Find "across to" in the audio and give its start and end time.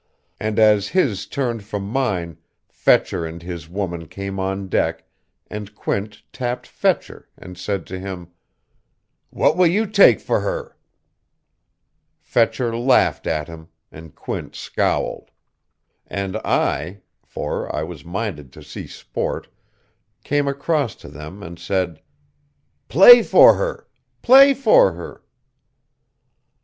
20.47-21.09